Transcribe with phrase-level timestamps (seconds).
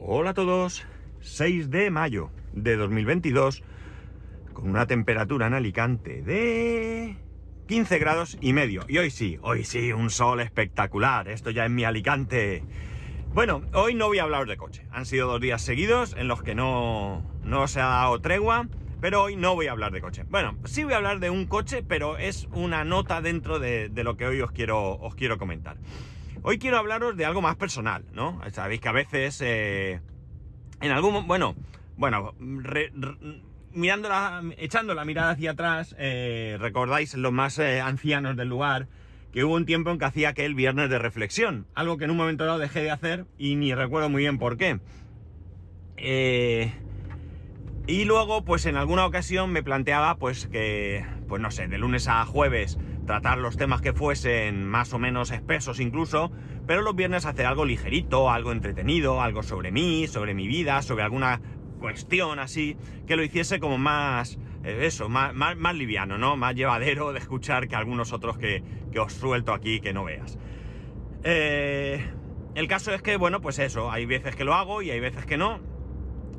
[0.00, 0.84] Hola a todos,
[1.20, 3.62] 6 de mayo de 2022,
[4.52, 7.16] con una temperatura en Alicante de
[7.68, 8.84] 15 grados y medio.
[8.88, 12.64] Y hoy sí, hoy sí, un sol espectacular, esto ya es mi Alicante.
[13.34, 16.42] Bueno, hoy no voy a hablar de coche, han sido dos días seguidos en los
[16.42, 18.68] que no, no se ha dado tregua,
[19.00, 20.24] pero hoy no voy a hablar de coche.
[20.28, 24.02] Bueno, sí voy a hablar de un coche, pero es una nota dentro de, de
[24.02, 25.76] lo que hoy os quiero, os quiero comentar.
[26.46, 28.38] Hoy quiero hablaros de algo más personal, ¿no?
[28.52, 30.02] Sabéis que a veces, eh,
[30.82, 31.56] en algún bueno,
[31.96, 32.34] bueno,
[33.72, 34.10] mirando
[34.58, 38.88] echando la mirada hacia atrás, eh, recordáis los más eh, ancianos del lugar
[39.32, 42.18] que hubo un tiempo en que hacía aquel viernes de reflexión, algo que en un
[42.18, 44.80] momento dado dejé de hacer y ni recuerdo muy bien por qué.
[45.96, 46.74] Eh,
[47.86, 52.08] y luego, pues en alguna ocasión me planteaba, pues que, pues no sé, de lunes
[52.08, 56.32] a jueves tratar los temas que fuesen más o menos espesos incluso,
[56.66, 61.02] pero los viernes hacer algo ligerito, algo entretenido, algo sobre mí, sobre mi vida, sobre
[61.02, 61.40] alguna
[61.80, 66.36] cuestión así, que lo hiciese como más, eh, eso, más, más, más, liviano, ¿no?
[66.36, 70.38] Más llevadero de escuchar que algunos otros que, que os suelto aquí que no veas.
[71.24, 72.02] Eh,
[72.54, 75.26] el caso es que, bueno, pues eso, hay veces que lo hago y hay veces
[75.26, 75.60] que no,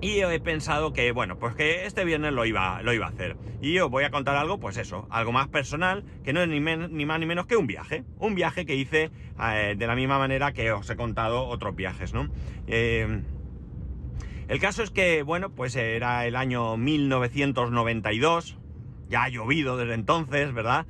[0.02, 3.38] y he pensado que, bueno, pues que este viernes lo iba, lo iba a hacer.
[3.62, 6.60] Y os voy a contar algo, pues eso, algo más personal, que no es ni,
[6.60, 8.04] más ni menos que un viaje.
[8.20, 12.14] Un viaje que hice eh, de la misma manera que os he contado otros viajes,
[12.14, 12.30] ¿no?
[12.68, 13.22] Eh,
[14.48, 18.58] el caso es que, bueno, pues era el año 1992,
[19.10, 20.86] ya ha llovido desde entonces, ¿verdad?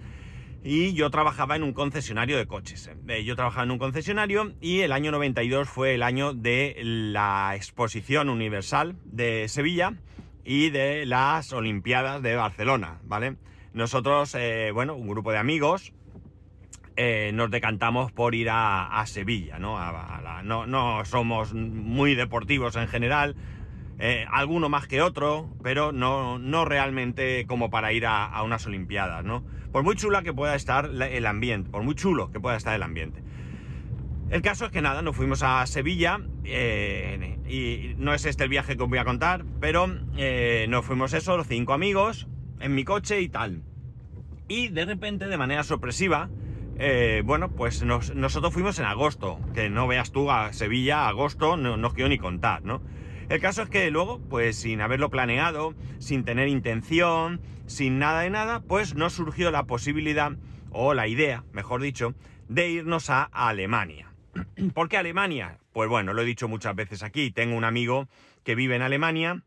[0.68, 2.90] Y yo trabajaba en un concesionario de coches.
[3.08, 7.54] Eh, yo trabajaba en un concesionario y el año 92 fue el año de la
[7.56, 9.94] Exposición Universal de Sevilla
[10.44, 13.36] y de las Olimpiadas de Barcelona, ¿vale?
[13.74, 15.94] Nosotros, eh, bueno, un grupo de amigos,
[16.96, 23.36] eh, nos decantamos por ir a, Sevilla, no, no somos muy deportivos en general,
[23.98, 29.24] eh, alguno más que otro, pero no, no realmente como para ir a, unas Olimpiadas,
[29.24, 29.44] ¿no?
[29.72, 32.84] Por muy chula que pueda estar el ambiente, por muy chulo que pueda estar el
[32.84, 33.24] ambiente.
[34.30, 38.50] El caso es que nada, nos fuimos a Sevilla eh, y no es este el
[38.50, 39.88] viaje que os voy a contar, pero
[40.18, 42.28] eh, nos fuimos eso, los cinco amigos,
[42.60, 43.62] en mi coche y tal.
[44.48, 46.30] Y de repente, de manera sorpresiva,
[47.24, 51.78] bueno, pues nos, nosotros fuimos en agosto, que no veas tú a Sevilla, agosto, no,
[51.78, 52.82] no os quiero ni contar, ¿no?
[53.30, 58.30] El caso es que luego, pues sin haberlo planeado, sin tener intención, sin nada de
[58.30, 60.34] nada, pues nos surgió la posibilidad,
[60.70, 62.14] o la idea, mejor dicho,
[62.50, 64.12] de irnos a Alemania.
[64.74, 65.58] ¿Por qué Alemania?
[65.74, 68.08] Pues bueno, lo he dicho muchas veces aquí, tengo un amigo
[68.44, 69.42] que vive en Alemania,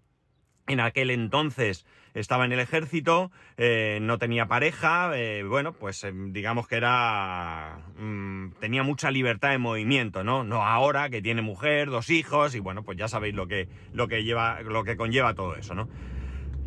[0.67, 6.13] en aquel entonces estaba en el ejército, eh, no tenía pareja, eh, bueno, pues eh,
[6.13, 7.81] digamos que era...
[7.99, 10.45] Mmm, tenía mucha libertad de movimiento, ¿no?
[10.45, 14.09] No ahora que tiene mujer, dos hijos y bueno, pues ya sabéis lo que, lo
[14.09, 15.89] que, lleva, lo que conlleva todo eso, ¿no?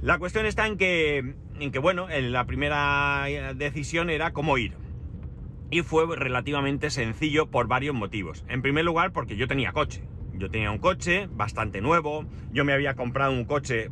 [0.02, 3.26] La cuestión está en que, en que, bueno, la primera
[3.56, 4.74] decisión era cómo ir.
[5.70, 8.44] Y fue relativamente sencillo por varios motivos.
[8.50, 10.04] En primer lugar, porque yo tenía coche.
[10.34, 12.26] Yo tenía un coche bastante nuevo.
[12.52, 13.92] Yo me había comprado un coche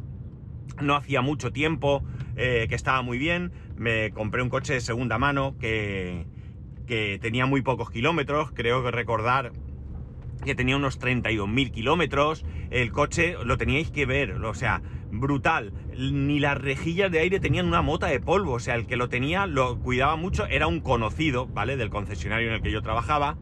[0.82, 2.04] no hacía mucho tiempo,
[2.36, 3.52] eh, que estaba muy bien.
[3.78, 6.26] Me compré un coche de segunda mano que,
[6.88, 8.52] que tenía muy pocos kilómetros.
[8.54, 9.52] Creo que recordar
[10.44, 12.46] que tenía unos 32.000 kilómetros.
[12.72, 14.82] El coche lo teníais que ver, o sea,
[15.12, 15.74] brutal.
[15.98, 19.10] Ni las rejillas de aire tenían una mota de polvo, o sea, el que lo
[19.10, 21.78] tenía lo cuidaba mucho, era un conocido, ¿vale?
[21.78, 23.38] Del concesionario en el que yo trabajaba.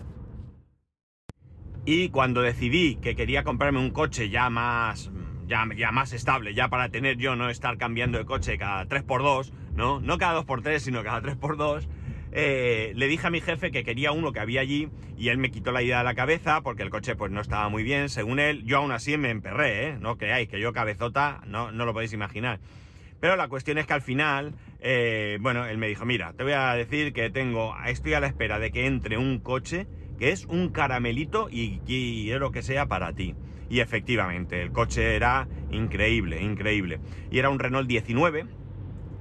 [1.86, 5.10] Y cuando decidí que quería comprarme un coche ya más,
[5.48, 9.52] ya, ya, más estable, ya para tener yo no estar cambiando de coche cada 3x2,
[9.76, 10.00] ¿no?
[10.00, 11.88] No cada 2x3, sino cada 3x2.
[12.32, 15.50] Eh, le dije a mi jefe que quería uno que había allí y él me
[15.50, 18.40] quitó la idea de la cabeza porque el coche pues no estaba muy bien, según
[18.40, 18.64] él.
[18.66, 19.98] Yo aún así me emperré, ¿eh?
[20.00, 22.60] No creáis que yo cabezota, no, no lo podéis imaginar.
[23.20, 26.54] Pero la cuestión es que al final, eh, bueno, él me dijo, mira, te voy
[26.54, 29.88] a decir que tengo, estoy a la espera de que entre un coche
[30.20, 33.36] que es un caramelito y quiero que sea para ti.
[33.70, 37.00] Y efectivamente, el coche era increíble, increíble.
[37.32, 38.46] Y era un Renault 19,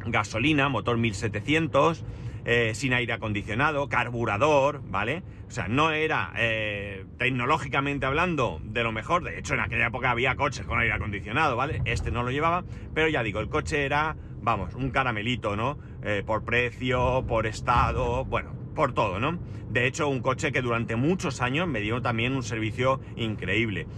[0.06, 2.04] gasolina, motor 1700,
[2.48, 5.24] eh, sin aire acondicionado, carburador, ¿vale?
[5.48, 9.24] O sea, no era eh, tecnológicamente hablando de lo mejor.
[9.24, 11.82] De hecho, en aquella época había coches con aire acondicionado, ¿vale?
[11.84, 12.62] Este no lo llevaba,
[12.94, 15.76] pero ya digo, el coche era, vamos, un caramelito, ¿no?
[16.04, 19.40] Eh, por precio, por estado, bueno, por todo, ¿no?
[19.68, 23.88] De hecho, un coche que durante muchos años me dio también un servicio increíble.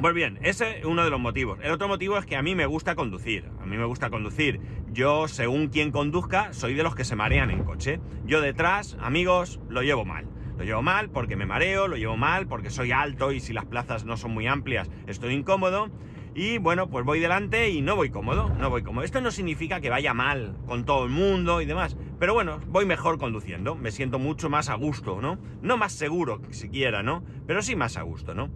[0.00, 1.58] Pues bien, ese es uno de los motivos.
[1.62, 3.48] El otro motivo es que a mí me gusta conducir.
[3.62, 4.60] A mí me gusta conducir.
[4.92, 7.98] Yo, según quien conduzca, soy de los que se marean en coche.
[8.26, 10.26] Yo detrás, amigos, lo llevo mal.
[10.58, 13.64] Lo llevo mal porque me mareo, lo llevo mal porque soy alto y si las
[13.64, 15.90] plazas no son muy amplias estoy incómodo.
[16.34, 19.02] Y bueno, pues voy delante y no voy cómodo, no voy cómodo.
[19.02, 22.84] Esto no significa que vaya mal con todo el mundo y demás, pero bueno, voy
[22.84, 25.38] mejor conduciendo, me siento mucho más a gusto, ¿no?
[25.62, 27.24] No más seguro siquiera, ¿no?
[27.46, 28.50] Pero sí más a gusto, ¿no?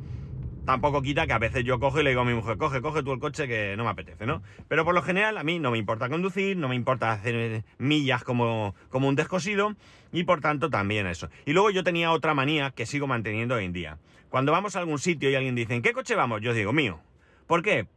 [0.71, 3.03] Tampoco quita que a veces yo cojo y le digo a mi mujer, coge, coge
[3.03, 4.41] tú el coche que no me apetece, ¿no?
[4.69, 8.23] Pero por lo general a mí no me importa conducir, no me importa hacer millas
[8.23, 9.75] como, como un descosido
[10.13, 11.29] y por tanto también eso.
[11.45, 13.99] Y luego yo tenía otra manía que sigo manteniendo hoy en día.
[14.29, 16.41] Cuando vamos a algún sitio y alguien dice, ¿en qué coche vamos?
[16.41, 17.01] Yo digo, mío.
[17.49, 17.89] ¿Por qué?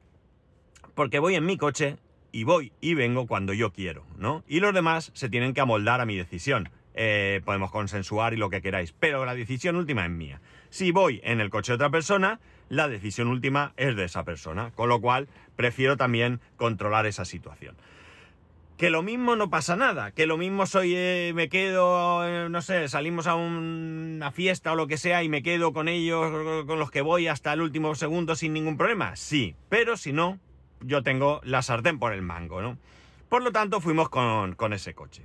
[0.95, 1.97] Porque voy en mi coche
[2.31, 4.43] y voy y vengo cuando yo quiero, ¿no?
[4.47, 6.71] Y los demás se tienen que amoldar a mi decisión.
[6.95, 10.41] Eh, podemos consensuar y lo que queráis, pero la decisión última es mía.
[10.69, 14.71] Si voy en el coche de otra persona, la decisión última es de esa persona,
[14.75, 17.75] con lo cual prefiero también controlar esa situación.
[18.77, 22.61] Que lo mismo no pasa nada, que lo mismo soy, eh, me quedo, eh, no
[22.61, 26.79] sé, salimos a una fiesta o lo que sea y me quedo con ellos, con
[26.79, 29.15] los que voy hasta el último segundo sin ningún problema.
[29.15, 30.39] Sí, pero si no,
[30.81, 32.77] yo tengo la sartén por el mango, ¿no?
[33.29, 35.23] Por lo tanto, fuimos con, ese coche.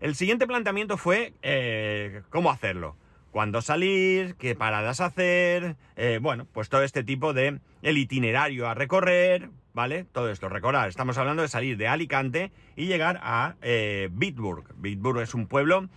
[0.00, 2.96] El siguiente planteamiento fue eh, cómo hacerlo,
[3.30, 5.76] cuándo salir, qué paradas hacer,
[6.20, 10.04] bueno, pues todo este tipo de el itinerario a recorrer, ¿vale?
[10.04, 14.64] Todo esto, recordar, estamos hablando de salir de Alicante y llegar a eh, Bitburg.
[14.76, 15.88] Bitburg es un pueblo,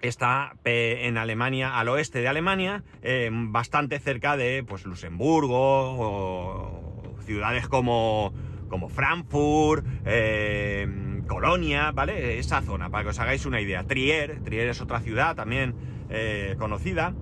[0.00, 7.68] está en Alemania, al oeste de Alemania, eh, bastante cerca de pues, Luxemburgo o ciudades
[7.68, 8.32] como,
[8.68, 12.38] como Frankfurt, eh, Colonia, ¿vale?
[12.38, 13.84] Esa zona, para que os hagáis una idea.
[13.84, 15.74] Trier, Trier es otra ciudad también
[16.58, 17.14] conocida.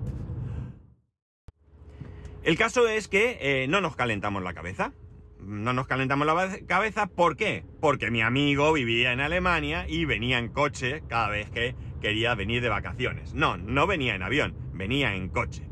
[2.43, 4.93] El caso es que no nos calentamos la cabeza
[5.47, 7.07] no nos calentamos la cabeza.
[7.07, 7.63] ¿Por qué?
[7.79, 12.61] Porque mi amigo vivía en Alemania y venía en coche cada vez que quería venir
[12.61, 13.33] de vacaciones.
[13.33, 15.63] No, no venía en avión, venía en coche.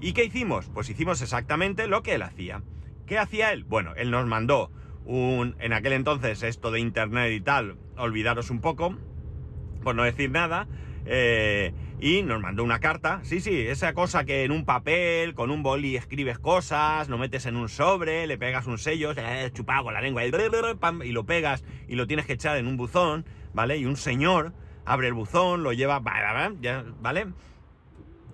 [0.00, 0.70] ¿Y qué hicimos?
[0.74, 2.62] Pues hicimos exactamente lo que él hacía.
[3.06, 3.64] ¿Qué hacía él?
[3.64, 4.70] Bueno, él nos mandó
[5.06, 5.56] un...
[5.60, 8.96] En aquel entonces esto de internet y tal, olvidaros un poco,
[9.82, 10.66] por no decir nada,
[11.06, 13.20] eh, y nos mandó una carta.
[13.22, 17.46] Sí, sí, esa cosa que en un papel, con un boli escribes cosas, lo metes
[17.46, 21.64] en un sobre, le pegas un sello, eh, chupado con la lengua y lo pegas
[21.88, 23.24] y lo tienes que echar en un buzón,
[23.54, 23.78] ¿vale?
[23.78, 24.52] Y un señor
[24.84, 27.26] abre el buzón, lo lleva, ¿vale?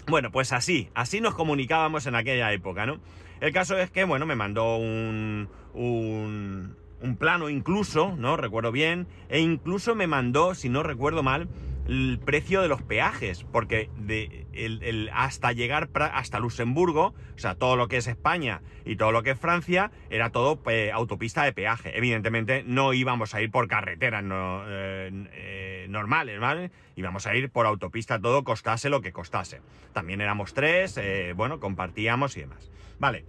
[0.06, 3.00] Bueno, pues así, así nos comunicábamos en aquella época, ¿no?
[3.40, 6.76] El caso es que, bueno, me mandó un, un,
[7.19, 8.36] plano incluso, ¿no?
[8.36, 11.48] Recuerdo bien, e incluso me mandó, si no recuerdo mal,
[11.88, 17.76] el precio de los peajes, porque de, el, hasta llegar hasta Luxemburgo, o sea, todo
[17.76, 21.52] lo que es España y todo lo que es Francia, era todo eh, autopista de
[21.52, 21.96] peaje.
[21.96, 26.70] Evidentemente no íbamos a ir por carreteras no, eh, eh, normales, ¿vale?
[26.94, 29.60] Íbamos a ir por autopista todo, costase lo que costase.
[29.92, 31.00] También éramos tres,
[31.34, 32.70] bueno, compartíamos y demás.
[33.00, 33.25] Vale,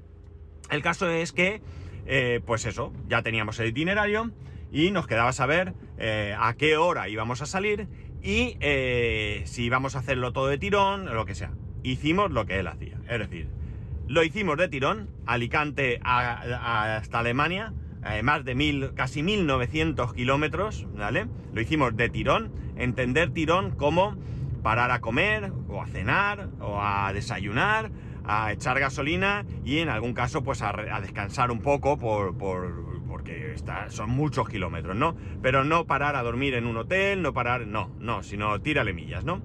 [0.69, 1.61] el caso es que,
[2.45, 4.31] pues eso, ya teníamos el itinerario
[4.71, 5.73] y nos quedaba saber
[6.37, 7.87] a qué hora íbamos a salir
[8.23, 11.51] y eh, si íbamos a hacerlo todo de tirón, lo que sea.
[11.83, 12.97] Hicimos lo que él hacía.
[13.09, 13.49] Es decir,
[14.07, 17.73] lo hicimos de tirón, Alicante hasta Alemania,
[18.09, 21.27] eh, más de mil, casi 1900 kilómetros, ¿vale?
[21.53, 24.15] Lo hicimos de tirón, entender tirón como
[24.63, 27.91] parar a comer, o a cenar, o a desayunar,
[28.25, 32.37] a echar gasolina y en algún caso pues a, descansar un poco por,
[33.07, 33.55] porque
[33.89, 35.15] son muchos kilómetros, ¿no?
[35.41, 39.23] Pero no parar a dormir en un hotel, no parar, no, no, sino tírale millas,
[39.23, 39.41] ¿no?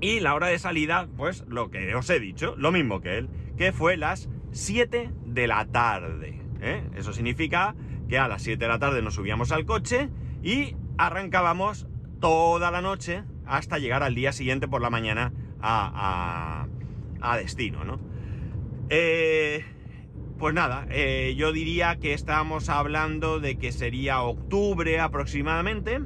[0.00, 3.30] Y la hora de salida, pues lo que os he dicho, lo mismo que él,
[3.56, 6.40] que fue las 7 de la tarde.
[6.60, 6.82] ¿eh?
[6.96, 7.74] Eso significa
[8.08, 10.10] que a las 7 de la tarde nos subíamos al coche
[10.42, 11.86] y arrancábamos
[12.20, 16.65] toda la noche hasta llegar al día siguiente por la mañana a,
[17.30, 17.98] a, destino, ¿no?
[18.88, 19.64] Eh,
[20.38, 26.00] pues nada, eh, yo diría que estábamos hablando de que sería octubre aproximadamente.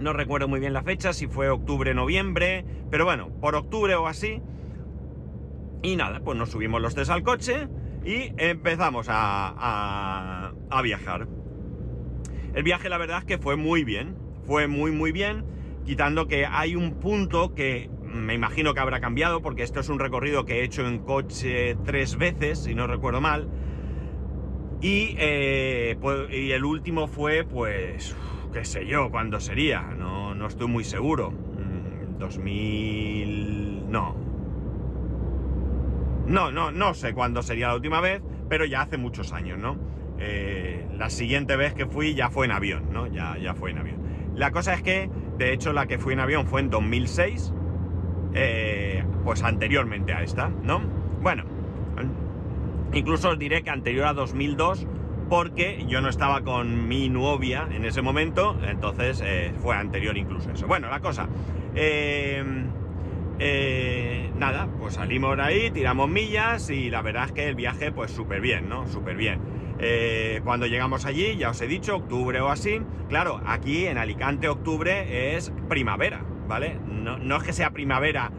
[0.00, 4.06] No recuerdo muy bien la fecha, si fue octubre, noviembre, pero bueno, por octubre o
[4.06, 4.40] así.
[5.82, 7.68] Y nada, pues nos subimos los tres al coche
[8.04, 11.28] y empezamos a, a viajar.
[12.54, 14.16] El viaje la verdad es que fue muy bien,
[14.46, 15.44] fue muy muy bien,
[15.84, 19.98] quitando que hay un punto que me imagino que habrá cambiado porque esto es un
[19.98, 23.48] recorrido que he hecho en coche tres veces, si no recuerdo mal.
[24.80, 28.14] Y, eh, pues, y el último fue, pues,
[28.52, 31.32] qué sé yo, cuándo sería, no, no estoy muy seguro.
[32.18, 33.82] 2000...
[33.86, 34.16] Mm, no.
[36.26, 39.76] No, no, no sé cuándo sería la última vez, pero ya hace muchos años, ¿no?
[40.18, 43.06] Eh, la siguiente vez que fui ya fue en avión, ¿no?
[43.08, 43.96] Ya, ya fue en avión.
[44.34, 47.52] La cosa es que, de hecho, la que fui en avión fue en 2006
[48.34, 50.80] eh, pues anteriormente a esta, ¿no?
[51.22, 51.44] Bueno,
[52.92, 54.86] incluso os diré que anterior a 2002
[55.28, 60.50] porque yo no estaba con mi novia en ese momento, entonces eh, fue anterior incluso
[60.50, 60.66] eso.
[60.66, 61.28] Bueno, la cosa,
[61.74, 62.42] eh,
[64.36, 68.40] nada, pues salimos ahí, tiramos millas y la verdad es que el viaje pues súper
[68.40, 68.86] bien, ¿no?
[68.88, 69.40] Súper bien.
[70.44, 75.36] Cuando llegamos allí, ya os he dicho, octubre o así, claro, aquí en Alicante octubre
[75.36, 76.78] es primavera, ¿vale?
[77.04, 78.32] No, no es que sea primavera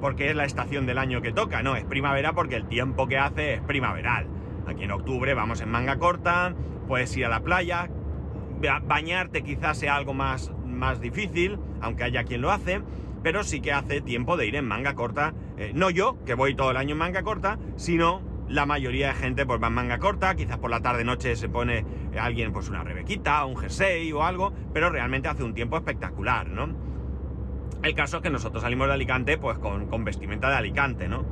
[0.00, 3.18] porque es la estación del año que toca, no, es primavera porque el tiempo que
[3.18, 4.26] hace es primaveral.
[4.66, 6.54] Aquí en octubre vamos en manga corta,
[6.88, 7.90] puedes ir a la playa,
[8.84, 12.82] bañarte quizás sea algo más, más difícil, aunque haya quien lo hace,
[13.22, 15.34] pero sí que hace tiempo de ir en manga corta.
[15.58, 19.14] Eh, no yo, que voy todo el año en manga corta, sino la mayoría de
[19.14, 21.84] gente pues va en manga corta, quizás por la tarde noche se pone
[22.18, 26.89] alguien pues una rebequita, un jersey o algo, pero realmente hace un tiempo espectacular, ¿no?
[27.82, 31.24] El caso es que nosotros salimos de Alicante pues con, con vestimenta de Alicante, ¿no?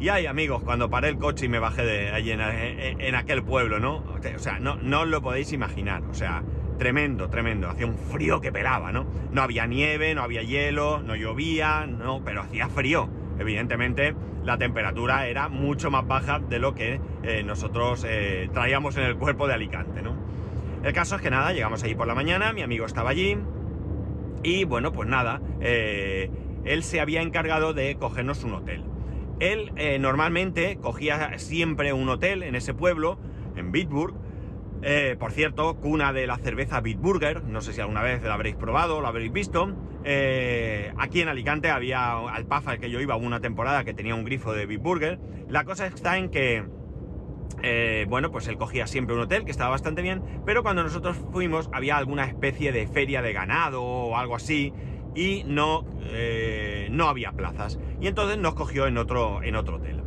[0.00, 3.80] Y hay amigos, cuando paré el coche y me bajé de allí en, aquel pueblo,
[3.80, 3.96] ¿no?
[3.96, 6.04] O sea, no, no os lo podéis imaginar.
[6.08, 6.44] O sea,
[6.78, 7.68] tremendo, tremendo.
[7.68, 9.06] Hacía un frío que pelaba, ¿no?
[9.32, 13.08] No había nieve, no había hielo, no llovía, no, pero hacía frío.
[13.40, 14.14] Evidentemente,
[14.44, 19.16] la temperatura era mucho más baja de lo que eh, nosotros eh, traíamos en el
[19.16, 20.14] cuerpo de Alicante, ¿no?
[20.84, 23.36] El caso es que nada, llegamos allí por la mañana, mi amigo estaba allí
[24.42, 26.30] y bueno, pues nada, eh,
[26.64, 28.84] él se había encargado de cogernos un hotel.
[29.40, 33.18] Él eh, normalmente cogía siempre un hotel en ese pueblo,
[33.56, 34.14] en Bitburg.
[34.82, 38.54] Eh, por cierto, cuna de la cerveza Bitburger, no sé si alguna vez la habréis
[38.54, 39.74] probado, lo habréis visto.
[40.96, 44.24] Aquí en Alicante había, al PAF al que yo iba, una temporada que tenía un
[44.24, 45.18] grifo de Bitburger.
[45.48, 46.64] La cosa está en que,
[48.08, 51.68] bueno, pues él cogía siempre un hotel que estaba bastante bien, pero cuando nosotros fuimos
[51.72, 54.72] había alguna especie de feria de ganado o algo así,
[55.14, 57.78] y no, eh, no había plazas.
[58.00, 60.02] Y entonces nos cogió en otro, en otro hotel.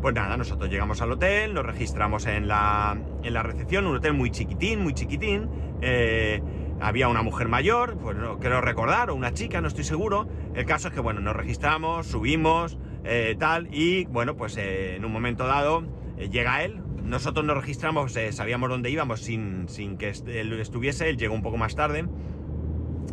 [0.00, 4.14] Pues nada, nosotros llegamos al hotel, nos registramos en la, en la recepción, un hotel
[4.14, 5.48] muy chiquitín, muy chiquitín.
[5.82, 6.42] Eh,
[6.80, 10.28] había una mujer mayor, pues no quiero recordar, o una chica, no estoy seguro.
[10.54, 15.12] El caso es que, bueno, nos registramos, subimos, eh, tal, y bueno, pues en un
[15.12, 15.84] momento dado
[16.16, 16.85] llega él.
[17.06, 21.56] Nosotros nos registramos, sabíamos dónde íbamos sin, sin que él estuviese, él llegó un poco
[21.56, 22.04] más tarde.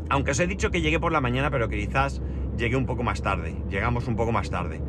[0.09, 2.21] Aunque os he dicho que llegué por la mañana, pero que quizás
[2.57, 3.55] llegué un poco más tarde.
[3.69, 4.81] Llegamos un poco más tarde.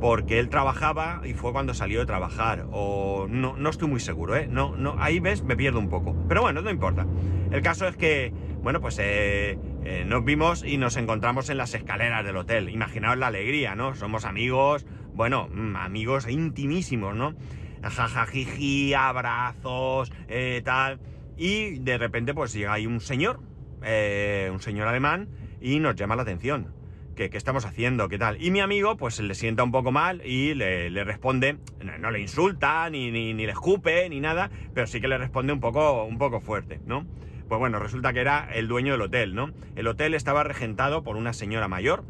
[0.00, 2.66] Porque él trabajaba y fue cuando salió de trabajar.
[2.72, 4.48] O no, no estoy muy seguro, ¿eh?
[4.50, 6.16] No, no, ahí ves, me pierdo un poco.
[6.28, 7.06] Pero bueno, no importa.
[7.52, 8.32] El caso es que,
[8.62, 12.68] bueno, pues eh, eh, nos vimos y nos encontramos en las escaleras del hotel.
[12.68, 13.94] Imaginaos la alegría, ¿no?
[13.94, 17.34] Somos amigos, bueno, mm, amigos intimísimos, ¿no?
[17.82, 21.00] Jajajiji, abrazos, eh, tal.
[21.36, 23.40] Y de repente, pues llega ahí un señor,
[23.82, 25.28] eh, un señor alemán,
[25.60, 26.74] y nos llama la atención.
[27.14, 28.08] ¿Qué, estamos haciendo?
[28.08, 28.42] ¿Qué tal?
[28.42, 31.58] Y mi amigo, pues le sienta un poco mal y le, responde,
[32.00, 35.60] no, le insulta, ni, ni, le escupe, ni nada, pero sí que le responde un
[35.60, 37.06] poco, un poco fuerte, ¿no?
[37.48, 39.50] Pues bueno, resulta que era el dueño del hotel, ¿no?
[39.76, 42.04] El hotel estaba regentado por una señora mayor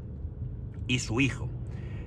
[0.86, 1.50] y su hijo.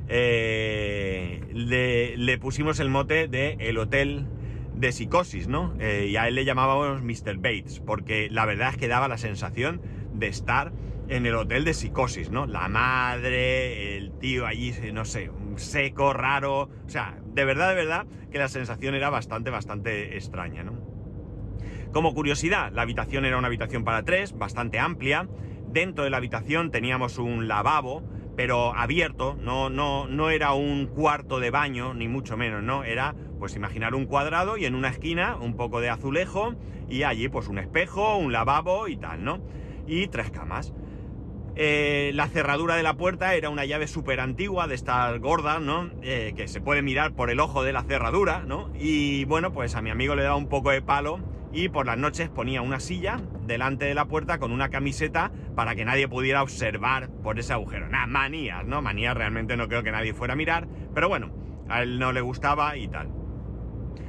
[0.07, 4.27] Eh, le, pusimos el mote de el hotel
[4.75, 5.73] de psicosis, ¿no?
[5.79, 7.37] Eh, y a él le llamábamos Mr.
[7.37, 9.81] Bates, porque la verdad es que daba la sensación
[10.13, 10.73] de estar
[11.07, 12.45] en el hotel de psicosis, ¿no?
[12.45, 16.61] La madre, el tío allí, no sé, seco, raro.
[16.63, 20.73] O sea, de verdad, de verdad, que la sensación era bastante, bastante extraña, ¿no?
[21.91, 25.29] Como curiosidad, la habitación era una habitación para tres, bastante amplia.
[25.69, 28.03] Dentro de la habitación teníamos un lavabo,
[28.35, 32.83] pero abierto, no, no, no era un cuarto de baño, ni mucho menos, ¿no?
[32.83, 36.53] Era pues imaginar un cuadrado y en una esquina un poco de azulejo
[36.89, 39.39] y allí pues un espejo, un lavabo y tal, ¿no?
[39.87, 40.73] Y tres camas.
[41.57, 45.89] Eh, la cerradura de la puerta era una llave súper antigua, de estas gordas, ¿no?
[46.01, 48.69] Eh, que se puede mirar por el ojo de la cerradura, ¿no?
[48.77, 51.19] Y bueno, pues a mi amigo le daba un poco de palo
[51.55, 55.73] y por las noches ponía una silla delante de la puerta con una camiseta para
[55.73, 57.87] que nadie pudiera observar por ese agujero.
[57.87, 58.81] Nada, manías, ¿no?
[58.81, 61.31] Manías realmente no creo que nadie fuera a mirar, pero bueno,
[61.69, 63.09] a él no le gustaba y tal.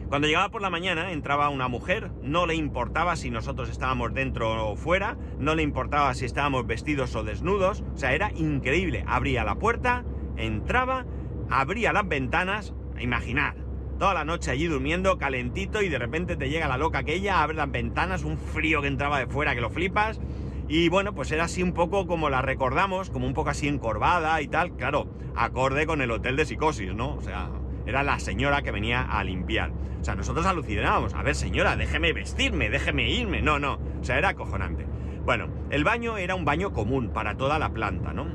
[0.09, 4.69] Cuando llegaba por la mañana entraba una mujer, no le importaba si nosotros estábamos dentro
[4.69, 9.05] o fuera, no le importaba si estábamos vestidos o desnudos, o sea, era increíble.
[9.07, 10.05] Abría la puerta,
[10.37, 11.07] entraba,
[11.49, 13.66] abría las ventanas, imaginar,
[13.99, 17.57] toda la noche allí durmiendo, calentito, y de repente te llega la loca aquella, abre
[17.57, 20.21] las ventanas, un frío que entraba de fuera que lo flipas.
[20.69, 24.41] Y bueno, pues era así un poco como la recordamos, como un poco así encorvada
[24.43, 27.15] y tal, claro, acorde con el hotel de psicosis, ¿no?
[27.15, 27.51] O sea,
[27.87, 29.71] era la señora que venía a limpiar.
[30.01, 31.15] O sea, nosotros alucinábamos.
[31.15, 33.43] A ver, señora, déjeme vestirme, déjeme irme.
[33.43, 33.79] No, no.
[34.01, 34.87] O sea, era acojonante.
[35.25, 38.27] Bueno, el baño era un baño común para toda la planta, ¿no?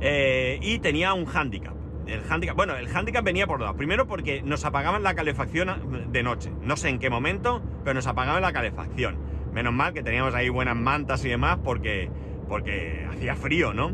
[0.00, 1.73] Eh, y tenía un handicap.
[2.06, 3.74] El handicap, bueno, el handicap venía por dos.
[3.74, 6.52] Primero porque nos apagaban la calefacción de noche.
[6.62, 9.16] No sé en qué momento, pero nos apagaban la calefacción.
[9.52, 12.10] Menos mal que teníamos ahí buenas mantas y demás porque,
[12.48, 13.92] porque hacía frío, ¿no?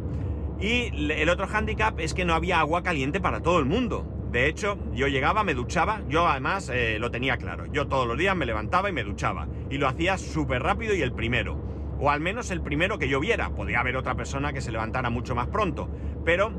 [0.60, 4.06] Y el otro handicap es que no había agua caliente para todo el mundo.
[4.30, 7.66] De hecho, yo llegaba, me duchaba, yo además eh, lo tenía claro.
[7.72, 9.48] Yo todos los días me levantaba y me duchaba.
[9.70, 11.60] Y lo hacía súper rápido y el primero.
[11.98, 13.50] O al menos el primero que yo viera.
[13.50, 15.88] Podía haber otra persona que se levantara mucho más pronto.
[16.24, 16.52] Pero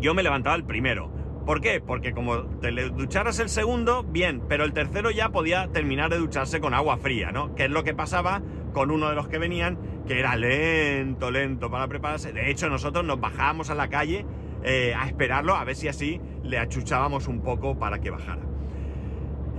[0.00, 1.10] yo me levantaba el primero.
[1.46, 1.80] ¿Por qué?
[1.80, 6.60] Porque como te ducharas el segundo, bien, pero el tercero ya podía terminar de ducharse
[6.60, 7.54] con agua fría, ¿no?
[7.54, 11.70] Que es lo que pasaba con uno de los que venían, que era lento, lento
[11.70, 12.32] para prepararse.
[12.32, 14.26] De hecho, nosotros nos bajábamos a la calle
[14.64, 18.42] eh, a esperarlo, a ver si así le achuchábamos un poco para que bajara.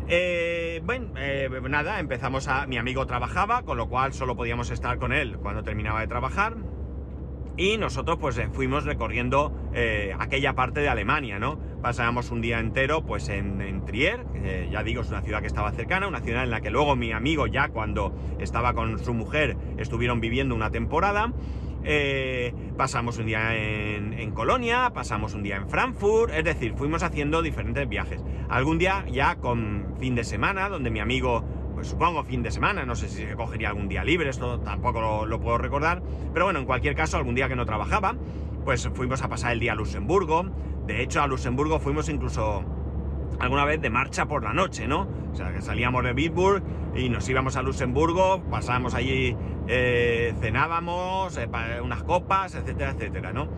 [0.09, 2.67] Eh, bueno, eh, nada, empezamos a...
[2.67, 6.57] Mi amigo trabajaba, con lo cual solo podíamos estar con él cuando terminaba de trabajar.
[7.57, 9.51] Y nosotros pues fuimos recorriendo
[10.19, 11.57] aquella parte de Alemania, ¿no?
[11.81, 14.25] Pasábamos un día entero pues en, Trier,
[14.71, 17.11] ya digo, es una ciudad que estaba cercana, una ciudad en la que luego mi
[17.11, 21.33] amigo ya cuando estaba con su mujer estuvieron viviendo una temporada.
[21.89, 27.41] Eh, pasamos un día en, Colonia, pasamos un día en Frankfurt, es decir, fuimos haciendo
[27.41, 28.21] diferentes viajes.
[28.49, 31.45] Algún día ya con fin de semana, donde mi amigo,
[31.77, 35.27] pues supongo fin de semana, no sé si se cogería algún día libre, esto tampoco
[35.27, 36.01] lo, puedo recordar,
[36.33, 38.15] pero bueno, en cualquier caso, algún día que no trabajaba,
[38.65, 40.47] pues fuimos a pasar el día a Luxemburgo.
[40.87, 42.63] De hecho, a Luxemburgo fuimos incluso
[43.39, 45.07] alguna vez de marcha por la noche, ¿no?
[45.31, 46.63] O sea, que salíamos de Bitburg
[46.95, 49.35] y nos íbamos a Luxemburgo, pasábamos allí,
[49.67, 51.47] eh, cenábamos, eh,
[51.79, 53.49] unas copas, etcétera, etcétera, ¿no?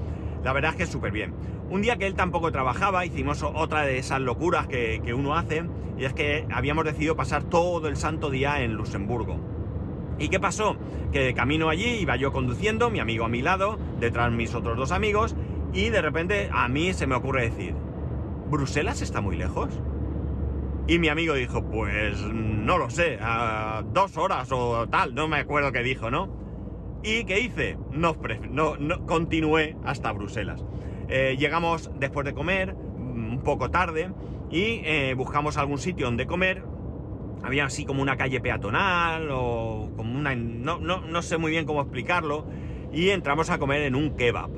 [0.43, 1.33] La verdad es que súper bien.
[1.69, 5.63] Un día que él tampoco trabajaba, hicimos otra de esas locuras que, que uno hace,
[5.97, 9.37] y es que habíamos decidido pasar todo el santo día en Luxemburgo.
[10.17, 10.77] ¿Y qué pasó?
[11.11, 14.77] Que de camino allí iba yo conduciendo, mi amigo a mi lado, detrás mis otros
[14.77, 15.35] dos amigos,
[15.73, 17.75] y de repente a mí se me ocurre decir,
[18.49, 19.69] ¿Bruselas está muy lejos?
[20.87, 23.19] Y mi amigo dijo, pues no lo sé,
[23.93, 26.27] dos horas o tal, no me acuerdo qué dijo, ¿no?
[27.03, 27.77] ¿Y qué hice?
[27.91, 28.15] No,
[28.77, 30.63] no, continué hasta Bruselas.
[31.07, 34.11] Eh, llegamos después de comer, mm, un poco tarde,
[34.51, 36.63] y eh, buscamos algún sitio donde comer.
[37.41, 40.35] Había así como una calle peatonal o como una...
[40.35, 42.45] No, no, no sé muy bien cómo explicarlo.
[42.91, 44.49] Y entramos a comer en un kebab.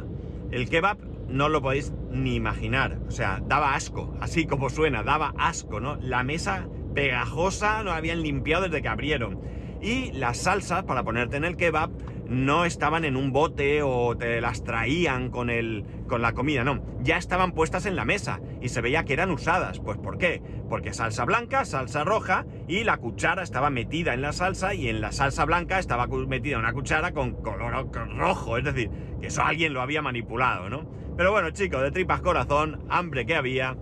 [0.49, 2.97] El kebab no lo podéis ni imaginar.
[3.07, 5.97] O sea, daba asco, así como suena, daba asco, ¿no?
[5.97, 9.39] La mesa pegajosa no habían limpiado desde que abrieron.
[9.81, 11.91] Y las salsas para ponerte en el kebab
[12.31, 16.81] no estaban en un bote o te las traían con, el, con la comida, no.
[17.01, 19.81] Ya estaban puestas en la mesa y se veía que eran usadas.
[19.81, 20.41] Pues ¿por qué?
[20.69, 25.01] Porque salsa blanca, salsa roja y la cuchara estaba metida en la salsa y en
[25.01, 28.57] la salsa blanca estaba metida una cuchara con color rojo.
[28.57, 28.89] Es decir,
[29.19, 30.89] que eso alguien lo había manipulado, ¿no?
[31.17, 33.75] Pero bueno, chicos, de tripas corazón, hambre que había.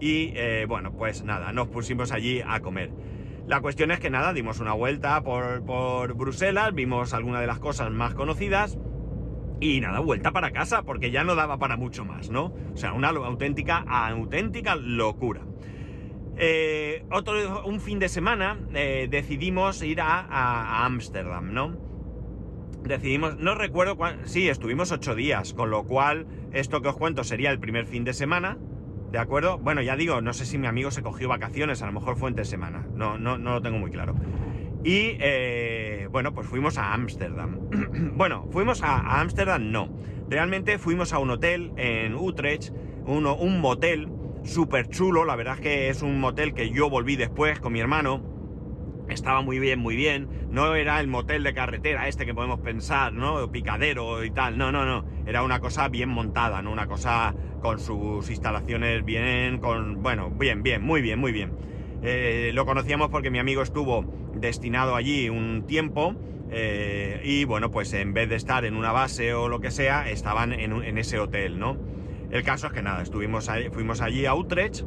[0.00, 2.90] Y eh, bueno, pues nada, nos pusimos allí a comer.
[3.46, 7.58] La cuestión es que nada, dimos una vuelta por, por Bruselas, vimos algunas de las
[7.58, 8.78] cosas más conocidas.
[9.60, 12.52] Y nada, vuelta para casa, porque ya no daba para mucho más, ¿no?
[12.72, 15.42] O sea, una auténtica, auténtica locura.
[16.36, 21.92] Eh, otro, un fin de semana eh, decidimos ir a Ámsterdam, ¿no?
[22.84, 27.24] decidimos, no recuerdo cuál, sí, estuvimos ocho días, con lo cual esto que os cuento
[27.24, 28.58] sería el primer fin de semana,
[29.12, 29.58] ¿de acuerdo?
[29.58, 32.30] Bueno, ya digo, no sé si mi amigo se cogió vacaciones, a lo mejor fue
[32.30, 34.14] entre semana, no, no, no lo tengo muy claro.
[34.84, 37.58] Y eh, bueno, pues fuimos a Ámsterdam.
[38.16, 39.90] bueno, fuimos a Ámsterdam, no.
[40.30, 42.72] Realmente fuimos a un hotel en Utrecht,
[43.04, 44.08] uno, un motel
[44.44, 47.80] súper chulo, la verdad es que es un motel que yo volví después con mi
[47.80, 48.31] hermano
[49.12, 50.28] estaba muy bien, muy bien.
[50.50, 53.50] No era el motel de carretera este que podemos pensar, ¿no?
[53.50, 54.58] Picadero y tal.
[54.58, 55.04] No, no, no.
[55.26, 56.72] Era una cosa bien montada, ¿no?
[56.72, 60.02] Una cosa con sus instalaciones bien, con...
[60.02, 61.52] Bueno, bien, bien, muy bien, muy bien.
[62.02, 66.16] Eh, lo conocíamos porque mi amigo estuvo destinado allí un tiempo
[66.50, 70.10] eh, y bueno, pues en vez de estar en una base o lo que sea,
[70.10, 71.78] estaban en, en ese hotel, ¿no?
[72.30, 74.84] El caso es que nada, estuvimos fuimos allí a Utrecht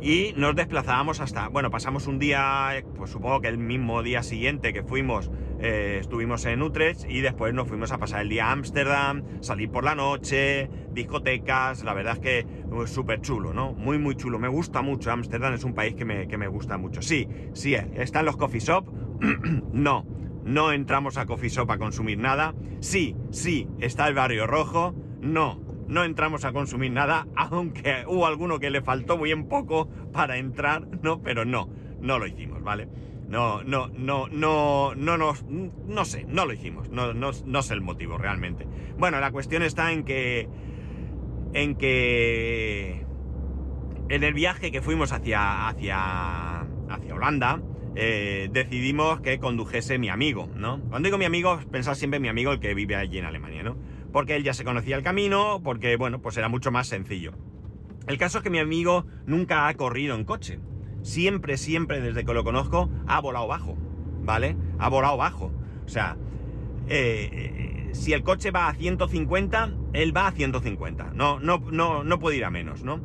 [0.00, 4.72] y nos desplazábamos hasta, bueno, pasamos un día, pues supongo que el mismo día siguiente
[4.72, 8.52] que fuimos, eh, estuvimos en Utrecht y después nos fuimos a pasar el día a
[8.52, 13.72] Ámsterdam, salir por la noche, discotecas, la verdad es que pues, súper chulo, ¿no?
[13.72, 16.76] Muy, muy chulo, me gusta mucho, Ámsterdam es un país que me, que me gusta
[16.76, 17.00] mucho.
[17.00, 18.86] Sí, sí, están los coffee shop,
[19.72, 20.06] no,
[20.44, 25.65] no entramos a coffee shop a consumir nada, sí, sí, está el barrio rojo, no,
[25.88, 30.86] no entramos a consumir nada, aunque hubo alguno que le faltó bien poco para entrar,
[31.02, 31.22] ¿no?
[31.22, 31.68] Pero no,
[32.00, 32.88] no lo hicimos, ¿vale?
[33.28, 35.34] No, no, no, no, no, no,
[35.86, 36.90] no sé, no lo hicimos.
[36.90, 38.66] No, no, no sé el motivo realmente.
[38.98, 40.48] Bueno, la cuestión está en que.
[41.52, 43.04] En que.
[44.08, 45.68] En el viaje que fuimos hacia.
[45.68, 46.60] hacia.
[46.60, 47.60] hacia Holanda.
[47.96, 50.80] eh, decidimos que condujese mi amigo, ¿no?
[50.90, 53.62] Cuando digo mi amigo, pensad siempre en mi amigo el que vive allí en Alemania,
[53.62, 53.76] ¿no?
[54.16, 57.34] Porque él ya se conocía el camino, porque, bueno, pues era mucho más sencillo.
[58.06, 60.58] El caso es que mi amigo nunca ha corrido en coche.
[61.02, 63.76] Siempre, siempre, desde que lo conozco, ha volado bajo,
[64.22, 64.56] ¿vale?
[64.78, 65.52] Ha volado bajo.
[65.84, 66.16] O sea,
[66.88, 71.10] eh, eh, si el coche va a 150, él va a 150.
[71.12, 73.02] No, no, no, no puede ir a menos, ¿no?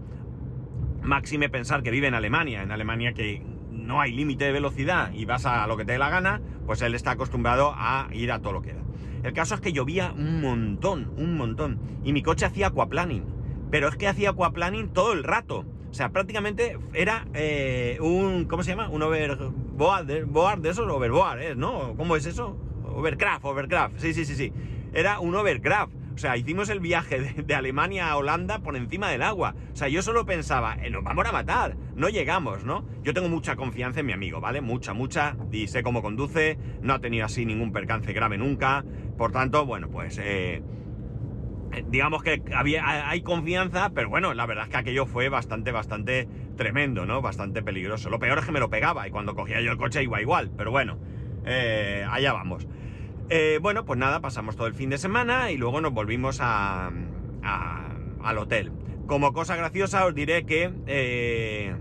[1.01, 5.25] Máxime pensar que vive en Alemania, en Alemania que no hay límite de velocidad y
[5.25, 8.39] vas a lo que te dé la gana, pues él está acostumbrado a ir a
[8.39, 8.90] todo lo que da.
[9.23, 13.23] El caso es que llovía un montón, un montón, y mi coche hacía aquaplaning,
[13.69, 15.65] pero es que hacía aquaplaning todo el rato.
[15.91, 18.89] O sea, prácticamente era eh, un, ¿cómo se llama?
[18.89, 21.55] Un overboard, board de esos, overboard, ¿eh?
[21.55, 21.95] ¿no?
[21.97, 22.57] ¿Cómo es eso?
[22.85, 24.53] Overcraft, overcraft, sí, sí, sí, sí.
[24.93, 25.93] Era un overcraft.
[26.13, 29.55] O sea, hicimos el viaje de, de, Alemania a Holanda por encima del agua.
[29.73, 32.85] O sea, yo solo pensaba, eh, nos vamos a matar, no llegamos, ¿no?
[33.03, 34.61] Yo tengo mucha confianza en mi amigo, ¿vale?
[34.61, 38.83] Mucha, mucha, y sé cómo conduce, no ha tenido así ningún percance grave nunca.
[39.21, 40.19] Por tanto, bueno, pues...
[40.19, 40.63] Eh,
[41.91, 46.27] digamos que había, hay confianza, pero bueno, la verdad es que aquello fue bastante, bastante
[46.57, 47.21] tremendo, ¿no?
[47.21, 48.09] Bastante peligroso.
[48.09, 50.49] Lo peor es que me lo pegaba y cuando cogía yo el coche iba igual,
[50.57, 50.97] pero bueno,
[51.45, 52.67] eh, allá vamos.
[53.29, 56.89] Eh, bueno, pues nada, pasamos todo el fin de semana y luego nos volvimos a,
[57.43, 57.91] a,
[58.23, 58.71] al hotel.
[59.05, 61.75] Como cosa graciosa os diré que eh,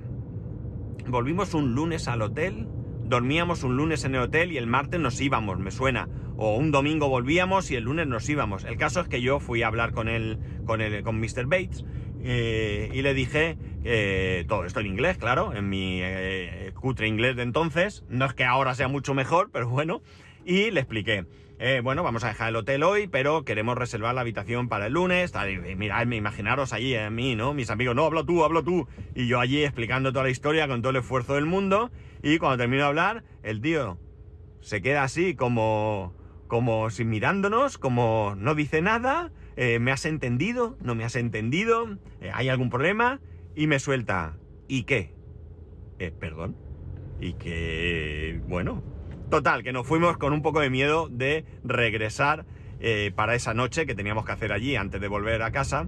[1.07, 2.68] volvimos un lunes al hotel,
[3.07, 6.07] dormíamos un lunes en el hotel y el martes nos íbamos, me suena.
[6.42, 8.64] O un domingo volvíamos y el lunes nos íbamos.
[8.64, 11.44] El caso es que yo fui a hablar con él, con, el, con Mr.
[11.44, 11.85] Bates
[12.22, 17.37] eh, y le dije eh, todo esto en inglés, claro, en mi eh, cutre inglés
[17.37, 18.07] de entonces.
[18.09, 20.00] No es que ahora sea mucho mejor, pero bueno.
[20.46, 21.26] Y le expliqué.
[21.83, 25.35] Bueno, vamos a dejar el hotel hoy, pero queremos reservar la habitación para el lunes.
[26.11, 27.53] Imaginaros allí a mí, ¿no?
[27.53, 28.88] Mis amigos, no, hablo tú, hablo tú.
[29.14, 31.90] Y yo allí explicando toda la historia con todo el esfuerzo del mundo.
[32.22, 33.98] Y cuando termino de hablar, el tío
[34.61, 36.14] se queda así como,
[36.51, 39.33] como sin mirándonos, como no dice nada.
[39.57, 40.77] Eh, ¿Me has entendido?
[40.83, 41.97] ¿No me has entendido?
[42.21, 43.21] Eh, ¿Hay algún problema?
[43.55, 44.37] Y me suelta.
[44.69, 45.15] ¿Y qué?
[45.99, 46.57] Eh, perdón.
[47.21, 48.83] Y que, bueno,
[49.31, 52.47] Total, que nos fuimos con un poco de miedo de regresar
[52.81, 55.87] eh, para esa noche que teníamos que hacer allí antes de volver a casa.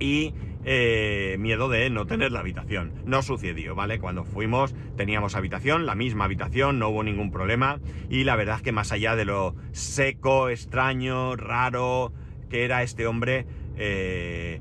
[0.00, 0.32] Y
[0.68, 2.92] eh, miedo de no tener la habitación.
[3.04, 4.00] No sucedió, ¿vale?
[4.00, 7.78] Cuando fuimos teníamos habitación, la misma habitación, no hubo ningún problema.
[8.10, 12.12] Y la verdad es que más allá de lo seco, extraño, raro
[12.50, 14.60] que era este hombre, eh,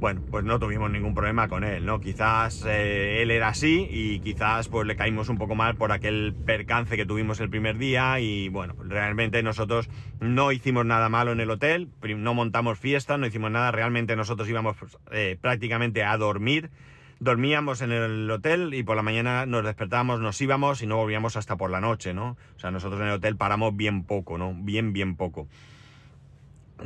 [0.00, 2.00] bueno, pues no tuvimos ningún problema con él, ¿no?
[2.00, 6.36] Quizás eh, él era así y quizás pues le caímos un poco mal por aquel
[6.44, 11.40] percance que tuvimos el primer día y bueno, realmente nosotros no hicimos nada malo en
[11.40, 16.16] el hotel, no montamos fiestas, no hicimos nada, realmente nosotros íbamos pues, eh, prácticamente a
[16.16, 16.70] dormir,
[17.18, 21.36] dormíamos en el hotel y por la mañana nos despertábamos, nos íbamos y no volvíamos
[21.36, 22.36] hasta por la noche, ¿no?
[22.56, 24.54] O sea, nosotros en el hotel paramos bien poco, ¿no?
[24.54, 25.48] Bien, bien poco.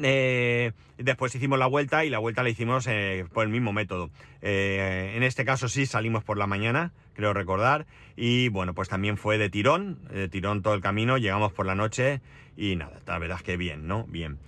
[0.01, 4.11] Eh, después hicimos la vuelta y la vuelta la hicimos eh, por el mismo método.
[4.41, 9.17] Eh, en este caso sí salimos por la mañana, creo recordar, y bueno, pues también
[9.17, 12.21] fue de tirón, de tirón todo el camino, llegamos por la noche
[12.57, 14.05] y nada, la verdad es que bien, ¿no?
[14.05, 14.39] Bien.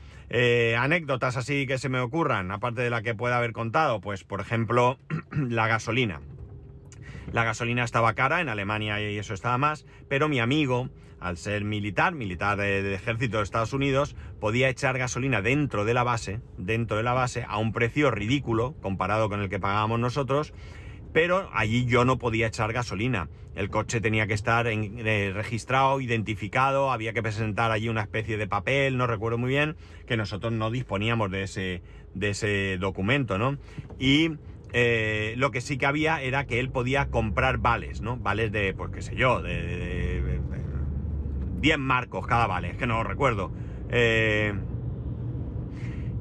[0.78, 4.40] Anécdotas así que se me ocurran, aparte de la que pueda haber contado, pues por
[4.40, 4.98] ejemplo,
[5.30, 6.20] la gasolina.
[7.32, 10.88] La gasolina estaba cara en Alemania y eso estaba más, pero mi amigo,
[11.24, 15.94] al ser militar, militar del de ejército de Estados Unidos, podía echar gasolina dentro de
[15.94, 19.98] la base, dentro de la base, a un precio ridículo comparado con el que pagábamos
[19.98, 20.52] nosotros,
[21.14, 23.30] pero allí yo no podía echar gasolina.
[23.54, 28.36] El coche tenía que estar en, eh, registrado, identificado, había que presentar allí una especie
[28.36, 31.82] de papel, no recuerdo muy bien, que nosotros no disponíamos de ese,
[32.12, 33.56] de ese documento, ¿no?
[33.98, 34.32] Y
[34.74, 38.16] eh, lo que sí que había era que él podía comprar vales, ¿no?
[38.18, 40.13] Vales de, pues qué sé yo, de
[41.64, 43.50] 10 marcos cada vale, es que no lo recuerdo.
[43.88, 44.52] Eh,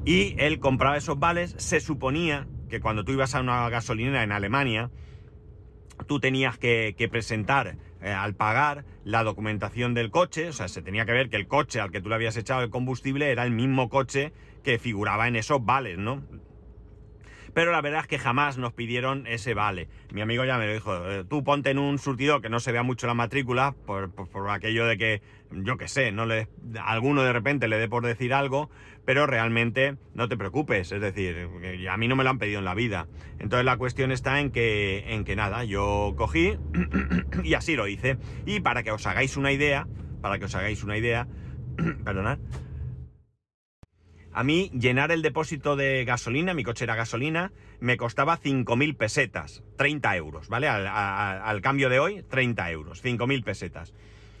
[0.06, 4.32] y él compraba esos vales, se suponía que cuando tú ibas a una gasolinera en
[4.32, 4.90] Alemania,
[6.06, 11.04] tú tenías que, presentar eh, al pagar la documentación del coche, o sea, se tenía
[11.04, 13.50] que ver que el coche al que tú le habías echado el combustible era el
[13.50, 16.22] mismo coche que figuraba en esos vales, ¿no?
[17.54, 19.88] Pero la verdad es que jamás nos pidieron ese vale.
[20.12, 22.72] Mi amigo ya me lo dijo, eh, tú ponte en un surtidor que no se
[22.72, 24.10] vea mucho la matrícula, por,
[24.50, 26.48] aquello de que, yo qué sé, no le,
[26.82, 28.70] alguno de repente le dé por decir algo,
[29.04, 31.48] pero realmente no te preocupes, es decir,
[31.88, 33.06] a mí no me lo han pedido en la vida.
[33.38, 36.58] Entonces la cuestión está en que, en que nada, yo cogí
[37.44, 38.18] y así lo hice.
[38.46, 39.86] Y para que os hagáis una idea,
[40.20, 41.28] para que os hagáis una idea,
[42.04, 42.38] perdonad,
[44.34, 49.62] a mí llenar el depósito de gasolina, mi coche era gasolina, me costaba 5.000 pesetas,
[49.76, 50.68] 30 euros, ¿vale?
[50.68, 53.94] Al, cambio de hoy, 30 euros, 5.000 pesetas.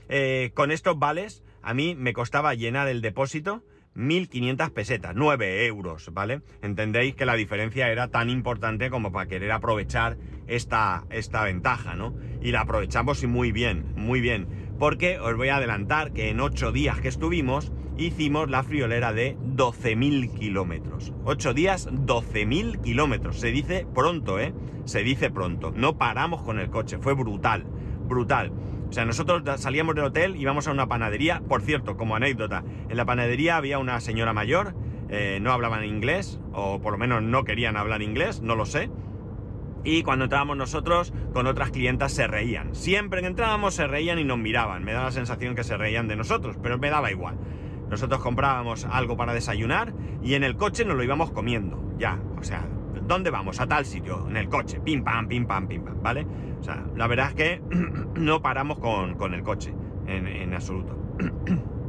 [0.08, 3.62] Eh, con estos vales, a mí me costaba llenar el depósito
[3.96, 6.42] 1.500 pesetas, 9 euros, ¿vale?
[6.62, 12.14] Entendéis que la diferencia era tan importante como para querer aprovechar esta, esta ventaja, ¿no?
[12.42, 14.63] Y la aprovechamos y muy bien, muy bien.
[14.84, 19.34] Porque os voy a adelantar que en 8 días que estuvimos, hicimos la friolera de
[19.38, 21.14] 12.000 kilómetros.
[21.24, 23.40] 8 días, 12.000 kilómetros.
[23.40, 24.52] Se dice pronto, ¿eh?
[24.84, 25.72] Se dice pronto.
[25.74, 27.64] No paramos con el coche, fue brutal,
[28.06, 28.52] brutal.
[28.90, 31.40] O sea, nosotros salíamos del hotel, íbamos a una panadería.
[31.48, 34.74] Por cierto, como anécdota, en la panadería había una señora mayor,
[35.08, 38.90] eh, no hablaban inglés, o por lo menos no querían hablar inglés, no lo sé.
[39.84, 42.74] Y cuando entrábamos nosotros, con otras clientas se reían.
[42.74, 44.82] Siempre que entrábamos se reían y nos miraban.
[44.82, 47.36] Me da la sensación que se reían de nosotros, pero me daba igual.
[47.90, 49.92] Nosotros comprábamos algo para desayunar
[50.22, 51.94] y en el coche nos lo íbamos comiendo.
[51.98, 52.66] Ya, o sea,
[53.06, 53.60] ¿dónde vamos?
[53.60, 56.26] A tal sitio, en el coche, pim pam, pim pam, pim pam, ¿vale?
[56.58, 57.62] O sea, la verdad es que
[58.16, 59.74] no paramos con, el coche,
[60.06, 60.96] en, en absoluto.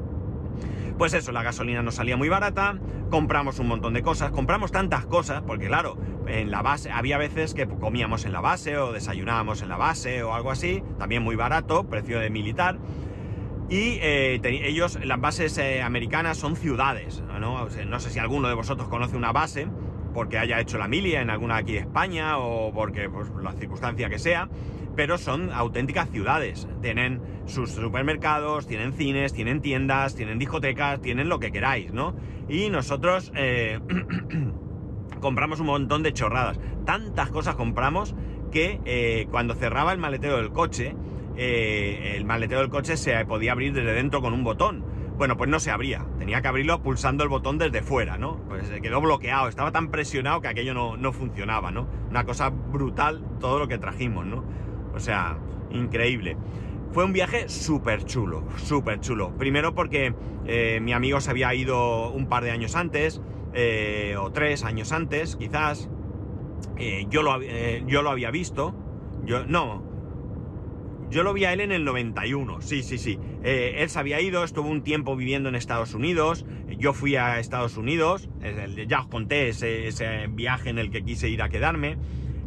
[0.97, 2.77] Pues eso, la gasolina nos salía muy barata,
[3.10, 7.53] compramos un montón de cosas, compramos tantas cosas, porque claro, en la base, había veces
[7.53, 11.36] que comíamos en la base o desayunábamos en la base o algo así, también muy
[11.36, 12.77] barato, precio de militar.
[13.69, 17.67] Y eh, ellos, las bases eh, americanas son ciudades, ¿no?
[17.67, 19.67] no sé si alguno de vosotros conoce una base,
[20.13, 24.08] porque haya hecho la milia en alguna aquí de España o porque, pues, la circunstancia
[24.08, 24.47] que sea,
[24.95, 26.67] pero son auténticas ciudades.
[26.81, 32.15] Tienen sus supermercados, tienen cines, tienen tiendas, tienen discotecas, tienen lo que queráis, ¿no?
[32.49, 33.79] Y nosotros eh,
[35.19, 36.60] compramos un montón de chorradas.
[36.86, 38.15] Tantas cosas compramos
[38.51, 40.95] que cuando cerraba el maletero del coche,
[41.38, 44.86] eh, el maletero del coche se podía abrir desde dentro con un botón.
[45.17, 48.38] Bueno, pues no se abría, tenía que abrirlo pulsando el botón desde fuera, ¿no?
[48.49, 51.88] Pues se quedó bloqueado, estaba tan presionado que aquello no, no funcionaba, ¿no?
[52.10, 54.43] Una cosa brutal todo lo que trajimos, ¿no?
[54.95, 55.38] O sea,
[55.71, 56.38] increíble.
[56.91, 59.36] Fue un viaje súper chulo, súper chulo.
[59.38, 60.13] Primero porque
[60.45, 63.21] eh, mi amigo se había ido un par de años antes,
[63.53, 65.89] eh, o tres años antes, quizás.
[67.10, 68.73] yo, lo, yo lo había visto.
[69.25, 69.84] Yo, no,
[71.10, 73.19] yo lo vi a él en el 91, sí, sí, sí.
[73.43, 76.45] Eh, él se había ido, estuvo un tiempo viviendo en Estados Unidos,
[76.77, 78.27] yo fui a Estados Unidos,
[78.88, 81.97] ya os conté ese, viaje en el que quise ir a quedarme.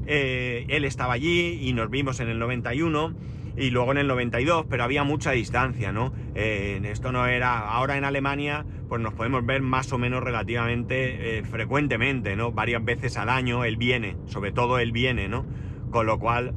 [0.09, 3.14] Eh, él estaba allí y nos vimos en el 91
[3.57, 6.12] y luego en el 92, pero había mucha distancia, ¿no?
[6.35, 11.42] Eh, esto no era, ahora en Alemania, pues nos podemos ver más o menos relativamente
[11.51, 12.53] frecuentemente, ¿no?
[12.53, 15.44] Varias veces al año él viene, sobre todo él viene, ¿no?
[15.90, 16.55] Con lo cual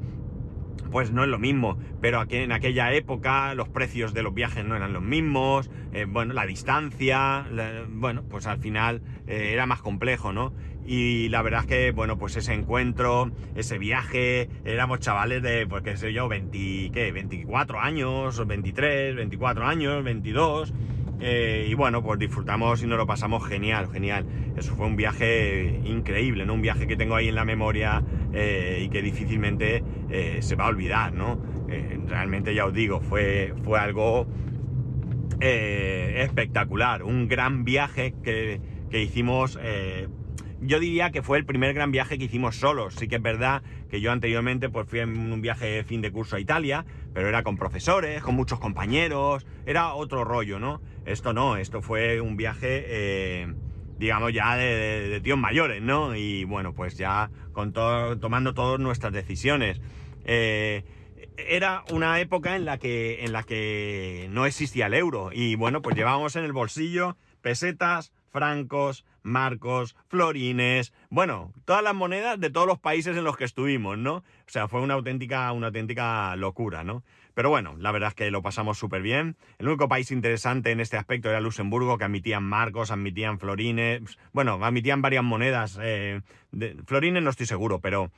[0.92, 1.78] pues no es lo mismo.
[2.02, 6.06] Pero aquí, en aquella época los precios de los viajes no eran los mismos, eh,
[6.08, 7.46] bueno, la distancia,
[7.90, 10.54] bueno, pues al final eh, era más complejo, ¿no?
[10.86, 15.84] Y la verdad es que, bueno, pues ese encuentro, ese viaje, éramos chavales de, pues
[15.84, 17.12] qué sé yo, 20, ¿qué?
[17.12, 20.74] 24 años, 23, 24 años, 22.
[21.24, 24.26] Eh, y bueno, pues disfrutamos y nos lo pasamos genial, genial.
[24.58, 26.56] Eso fue un viaje increíble, ¿no?
[26.56, 30.66] Un viaje que tengo ahí en la memoria eh, y que difícilmente eh, se va
[30.66, 31.40] a olvidar, ¿no?
[32.06, 34.28] realmente ya os digo, fue, fue algo
[35.40, 39.58] espectacular, un gran viaje que, que hicimos
[40.62, 42.94] yo diría que fue el primer gran viaje que hicimos solos.
[42.96, 46.12] Sí que es verdad que yo anteriormente pues fui en un viaje de fin de
[46.12, 50.82] curso a Italia, pero era con profesores, con muchos compañeros, era otro rollo, ¿no?
[51.06, 53.54] Esto no, esto fue un viaje, eh,
[53.98, 56.16] digamos, ya de, tíos mayores, ¿no?
[56.16, 59.82] Y bueno, pues ya con todo, tomando todas nuestras decisiones.
[60.26, 60.84] Eh,
[61.38, 65.82] era una época en la que en la que no existía el euro y bueno,
[65.82, 72.68] pues llevábamos en el bolsillo pesetas, francos, marcos, florines, bueno, todas las monedas de todos
[72.68, 74.16] los países en los que estuvimos, ¿no?
[74.16, 77.04] O sea, fue una auténtica, una auténtica locura, ¿no?
[77.34, 79.38] Pero bueno, la verdad es que lo pasamos súper bien.
[79.58, 84.02] El único país interesante en este aspecto era Luxemburgo, que admitían marcos, admitían florines,
[84.34, 85.80] bueno, admitían varias monedas.
[85.82, 86.22] Eh,
[86.86, 88.12] florines no estoy seguro, pero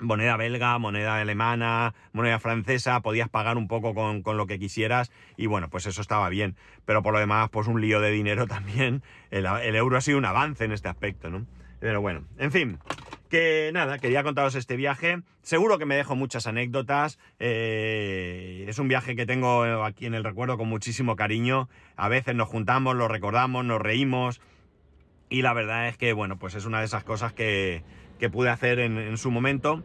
[0.00, 5.46] moneda belga, moneda alemana, moneda francesa, podías pagar un poco con, lo que quisieras y
[5.46, 6.56] bueno, pues eso estaba bien.
[6.84, 9.02] Pero por lo demás, pues un lío de dinero también.
[9.30, 11.46] El, euro ha sido un avance en este aspecto, ¿no?
[11.80, 12.78] Pero bueno, en fin,
[13.30, 15.22] que nada, quería contaros este viaje.
[15.40, 17.18] Seguro que me dejo muchas anécdotas.
[17.38, 21.70] Eh, es un viaje que tengo aquí en el recuerdo con muchísimo cariño.
[21.96, 24.42] A veces nos juntamos, lo recordamos, nos reímos.
[25.30, 27.82] Y la verdad es que, bueno, pues es una de esas cosas que,
[28.28, 29.82] pude hacer en, su momento.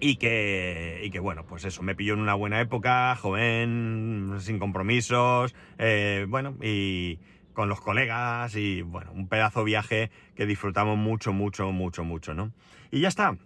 [0.00, 4.58] Y que, y que, bueno, pues eso, me pilló en una buena época, joven, sin
[4.58, 7.18] compromisos, eh, bueno, y,
[7.54, 12.52] con los colegas y bueno, un pedazo viaje que disfrutamos mucho, mucho, mucho, mucho, ¿no?
[12.90, 13.38] Y ya está.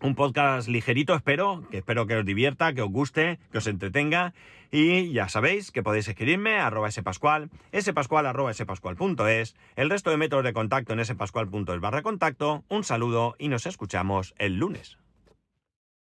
[0.00, 4.34] Un podcast ligerito, espero, que espero que os divierta, que os guste, que os entretenga.
[4.70, 10.44] Y ya sabéis que podéis escribirme a arroba spascual, spascual spascual.es, el resto de métodos
[10.44, 12.64] de contacto en spascual.es barra contacto.
[12.68, 14.98] Un saludo y nos escuchamos el lunes.